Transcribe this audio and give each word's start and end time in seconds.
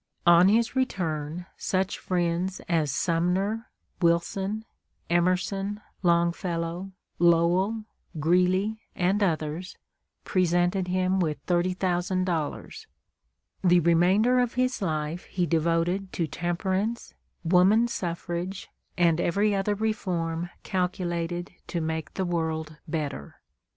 On 0.25 0.49
his 0.49 0.75
return, 0.75 1.45
such 1.57 1.99
friends 1.99 2.59
as 2.67 2.89
Sumner, 2.89 3.69
Wilson, 4.01 4.65
Emerson, 5.11 5.79
Longfellow, 6.01 6.91
Lowell, 7.19 7.83
Greeley, 8.19 8.81
and 8.95 9.21
others 9.21 9.77
presented 10.23 10.87
him 10.87 11.19
with 11.19 11.45
$30,000. 11.45 12.85
The 13.63 13.79
remainder 13.81 14.39
of 14.39 14.55
his 14.55 14.81
life 14.81 15.25
he 15.25 15.45
devoted 15.45 16.11
to 16.13 16.25
temperance, 16.25 17.13
woman 17.43 17.87
suffrage, 17.87 18.69
and 18.97 19.21
every 19.21 19.53
other 19.53 19.75
reform 19.75 20.49
calculated 20.63 21.51
to 21.67 21.79
make 21.79 22.15
the 22.15 22.25
world 22.25 22.77
better. 22.87 23.35